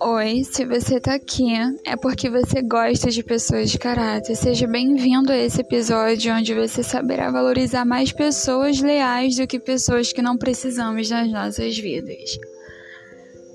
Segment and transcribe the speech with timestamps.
[0.00, 1.52] Oi, se você tá aqui
[1.86, 4.34] é porque você gosta de pessoas de caráter.
[4.34, 10.12] Seja bem-vindo a esse episódio onde você saberá valorizar mais pessoas leais do que pessoas
[10.12, 12.38] que não precisamos nas nossas vidas.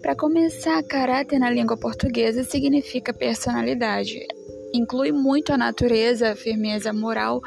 [0.02, 4.20] Para começar, caráter na língua portuguesa significa personalidade.
[4.78, 7.42] Inclui muito a natureza, a firmeza moral,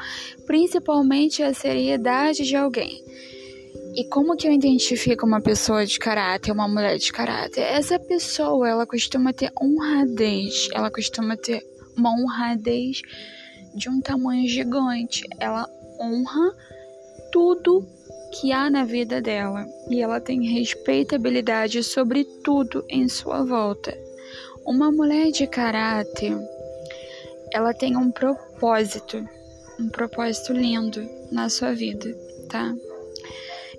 [0.45, 3.03] principalmente a seriedade de alguém.
[3.95, 7.61] E como que eu identifico uma pessoa de caráter, uma mulher de caráter?
[7.61, 11.61] Essa pessoa, ela costuma ter honradez, ela costuma ter
[11.97, 13.01] uma honradez
[13.75, 15.23] de um tamanho gigante.
[15.39, 15.67] Ela
[15.99, 16.55] honra
[17.31, 17.85] tudo
[18.31, 23.93] que há na vida dela e ela tem respeitabilidade sobre tudo em sua volta.
[24.65, 26.37] Uma mulher de caráter,
[27.51, 29.27] ela tem um propósito,
[29.79, 32.13] um propósito lindo na sua vida,
[32.49, 32.73] tá?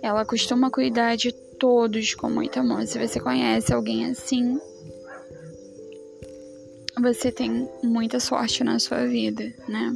[0.02, 2.86] Ela costuma cuidar de todos com muito amor.
[2.86, 4.58] Se você conhece alguém assim,
[7.00, 9.94] você tem muita sorte na sua vida, né?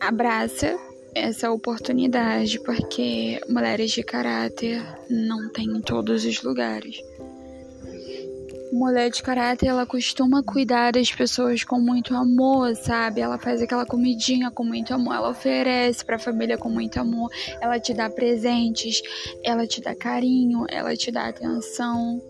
[0.00, 0.78] Abraça
[1.14, 6.98] essa oportunidade, porque mulheres de caráter não tem em todos os lugares.
[8.70, 13.20] Mulher de caráter, ela costuma cuidar das pessoas com muito amor, sabe?
[13.20, 17.30] Ela faz aquela comidinha com muito amor, ela oferece para a família com muito amor,
[17.60, 19.00] ela te dá presentes,
[19.42, 22.20] ela te dá carinho, ela te dá atenção.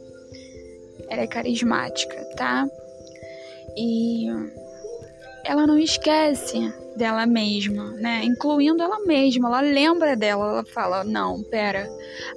[1.08, 2.68] Ela é carismática, tá?
[3.76, 4.28] E
[5.48, 8.20] ela não esquece dela mesma, né?
[8.22, 11.88] Incluindo ela mesma, ela lembra dela, ela fala: "Não, pera.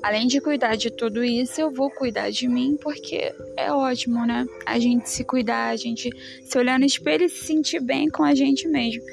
[0.02, 4.48] Além de cuidar de tudo isso, eu vou cuidar de mim porque é ótimo, né?
[4.66, 6.10] A gente se cuidar, a gente
[6.46, 9.04] se olhar no espelho e se sentir bem com a gente mesmo."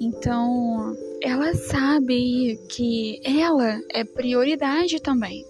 [0.00, 5.44] Então, ela sabe que ela é prioridade também,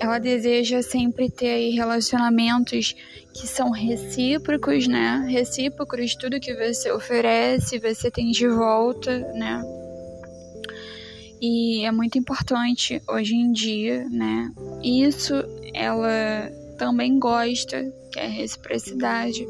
[0.00, 2.94] ela deseja sempre ter relacionamentos
[3.34, 5.24] que são recíprocos, né?
[5.28, 9.62] Recíprocos, tudo que você oferece, você tem de volta, né?
[11.40, 14.50] E é muito importante hoje em dia, né?
[14.82, 15.34] Isso
[15.74, 19.46] ela também gosta, que é reciprocidade.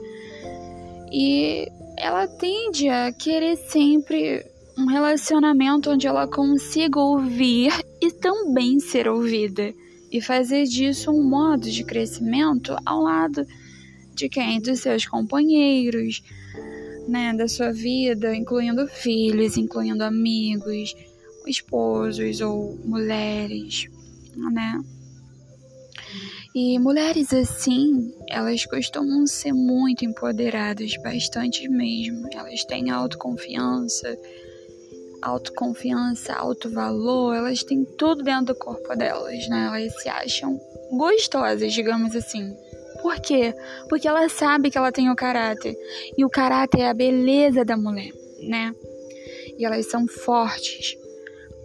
[1.11, 1.67] E
[1.97, 4.45] ela tende a querer sempre
[4.79, 9.73] um relacionamento onde ela consiga ouvir e também ser ouvida
[10.11, 13.47] e fazer disso um modo de crescimento ao lado
[14.15, 14.61] de quem?
[14.61, 16.23] Dos seus companheiros,
[17.07, 20.95] né, da sua vida, incluindo filhos, incluindo amigos,
[21.47, 23.87] esposos ou mulheres,
[24.37, 24.83] né?
[26.55, 32.29] E mulheres assim, elas costumam ser muito empoderadas, bastante mesmo.
[32.33, 34.19] Elas têm autoconfiança,
[35.23, 39.67] autoconfiança, alto valor, elas têm tudo dentro do corpo delas, né?
[39.67, 40.59] Elas se acham
[40.93, 42.55] gostosas, digamos assim.
[43.01, 43.55] Por quê?
[43.89, 45.77] Porque ela sabe que ela tem o caráter.
[46.17, 48.75] E o caráter é a beleza da mulher, né?
[49.57, 50.97] E elas são fortes.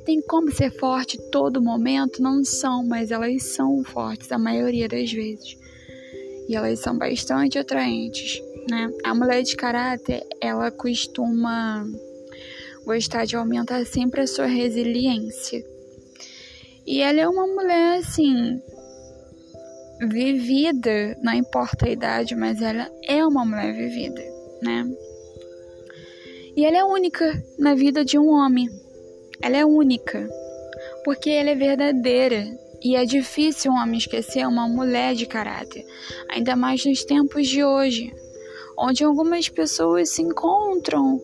[0.05, 2.21] Tem como ser forte todo momento?
[2.21, 5.57] Não são, mas elas são fortes a maioria das vezes.
[6.47, 8.91] E elas são bastante atraentes, né?
[9.03, 11.85] A mulher de caráter, ela costuma
[12.85, 15.63] gostar de aumentar sempre a sua resiliência.
[16.85, 18.61] E ela é uma mulher assim
[20.01, 24.21] vivida, não importa a idade, mas ela é uma mulher vivida,
[24.61, 24.85] né?
[26.55, 28.69] E ela é única na vida de um homem.
[29.41, 30.29] Ela é única,
[31.03, 32.45] porque ela é verdadeira.
[32.81, 35.85] E é difícil um homem esquecer uma mulher de caráter,
[36.29, 38.13] ainda mais nos tempos de hoje,
[38.77, 41.21] onde algumas pessoas se encontram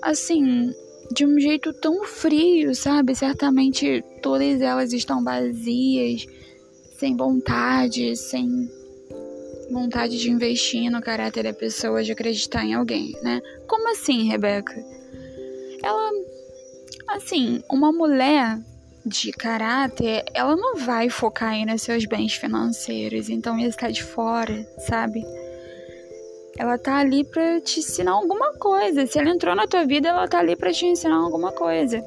[0.00, 0.74] assim,
[1.12, 3.14] de um jeito tão frio, sabe?
[3.14, 6.26] Certamente todas elas estão vazias,
[6.98, 8.70] sem vontade, sem
[9.70, 13.40] vontade de investir no caráter da pessoa, de acreditar em alguém, né?
[13.66, 14.74] Como assim, Rebeca?
[15.82, 16.10] Ela,
[17.08, 18.58] assim, uma mulher
[19.04, 24.02] de caráter, ela não vai focar aí nos seus bens financeiros, então isso tá de
[24.02, 25.22] fora, sabe?
[26.58, 29.06] Ela tá ali para te ensinar alguma coisa.
[29.06, 32.02] Se ela entrou na tua vida, ela tá ali para te ensinar alguma coisa.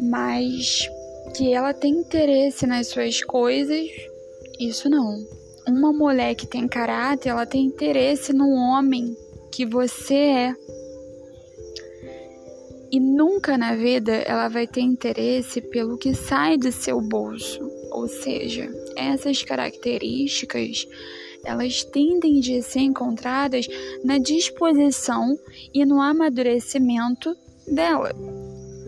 [0.00, 0.88] Mas
[1.36, 3.86] que ela tem interesse nas suas coisas,
[4.58, 5.24] isso não.
[5.68, 9.16] Uma mulher que tem caráter, ela tem interesse no homem
[9.52, 10.54] que você é.
[12.90, 17.60] E nunca na vida ela vai ter interesse pelo que sai do seu bolso.
[17.90, 20.86] Ou seja, essas características
[21.44, 23.66] elas tendem de ser encontradas
[24.04, 25.36] na disposição
[25.72, 27.34] e no amadurecimento
[27.66, 28.10] dela.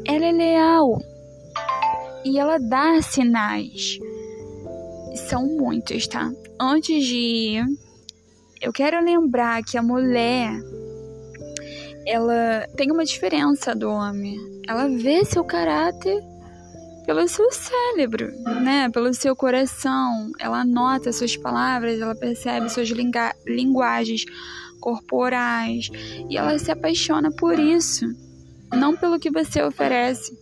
[0.06, 0.98] Ela é leal
[2.24, 3.98] e ela dá sinais.
[5.28, 6.30] São muitos, tá?
[6.60, 7.64] Antes de ir,
[8.60, 10.50] eu quero lembrar que a mulher
[12.06, 14.36] ela tem uma diferença do homem.
[14.66, 16.22] Ela vê seu caráter
[17.08, 18.90] pelo seu cérebro, né?
[18.90, 20.30] Pelo seu coração.
[20.38, 22.90] Ela nota suas palavras, ela percebe suas
[23.46, 24.26] linguagens
[24.78, 25.88] corporais
[26.28, 28.04] e ela se apaixona por isso,
[28.70, 30.38] não pelo que você oferece.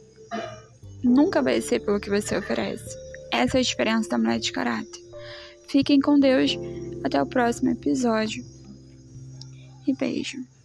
[1.05, 2.99] Nunca vai ser pelo que você oferece.
[3.31, 5.01] Essa é a diferença da mulher de caráter.
[5.69, 6.59] Fiquem com Deus.
[7.05, 8.45] Até o próximo episódio.
[9.87, 10.56] E beijo.